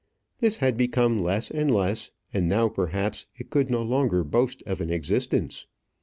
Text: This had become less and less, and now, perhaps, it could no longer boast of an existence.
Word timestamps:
This 0.39 0.57
had 0.57 0.77
become 0.77 1.21
less 1.21 1.51
and 1.51 1.69
less, 1.69 2.09
and 2.33 2.49
now, 2.49 2.69
perhaps, 2.69 3.27
it 3.37 3.51
could 3.51 3.69
no 3.69 3.83
longer 3.83 4.23
boast 4.23 4.63
of 4.65 4.81
an 4.81 4.89
existence. 4.89 5.67